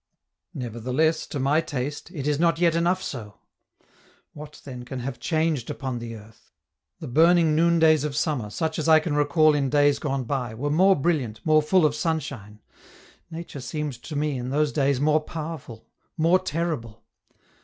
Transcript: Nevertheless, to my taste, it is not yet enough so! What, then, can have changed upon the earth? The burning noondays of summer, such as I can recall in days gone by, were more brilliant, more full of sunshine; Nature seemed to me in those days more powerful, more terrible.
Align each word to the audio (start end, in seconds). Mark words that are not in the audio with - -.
Nevertheless, 0.55 1.27
to 1.27 1.37
my 1.39 1.61
taste, 1.61 2.09
it 2.09 2.25
is 2.25 2.39
not 2.39 2.57
yet 2.57 2.73
enough 2.73 3.03
so! 3.03 3.37
What, 4.33 4.59
then, 4.65 4.83
can 4.83 5.01
have 5.01 5.19
changed 5.19 5.69
upon 5.69 5.99
the 5.99 6.15
earth? 6.15 6.49
The 6.99 7.07
burning 7.07 7.55
noondays 7.55 8.03
of 8.03 8.15
summer, 8.15 8.49
such 8.49 8.79
as 8.79 8.89
I 8.89 8.99
can 8.99 9.13
recall 9.15 9.53
in 9.53 9.69
days 9.69 9.99
gone 9.99 10.23
by, 10.23 10.55
were 10.55 10.71
more 10.71 10.95
brilliant, 10.95 11.41
more 11.45 11.61
full 11.61 11.85
of 11.85 11.93
sunshine; 11.93 12.61
Nature 13.29 13.61
seemed 13.61 13.93
to 14.01 14.15
me 14.15 14.39
in 14.39 14.49
those 14.49 14.71
days 14.71 14.99
more 14.99 15.19
powerful, 15.21 15.85
more 16.17 16.39
terrible. 16.39 17.03